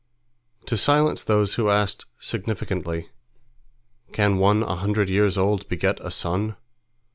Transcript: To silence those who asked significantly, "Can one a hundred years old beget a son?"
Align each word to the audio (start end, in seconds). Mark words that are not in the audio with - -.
To 0.65 0.77
silence 0.77 1.23
those 1.23 1.53
who 1.53 1.69
asked 1.69 2.07
significantly, 2.17 3.09
"Can 4.11 4.39
one 4.39 4.63
a 4.63 4.77
hundred 4.77 5.09
years 5.11 5.37
old 5.37 5.69
beget 5.69 5.99
a 6.01 6.09
son?" 6.09 6.55